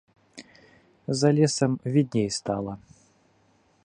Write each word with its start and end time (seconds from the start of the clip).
За 1.07 1.31
лесам 1.33 1.79
відней 1.85 2.29
стала. 2.29 2.77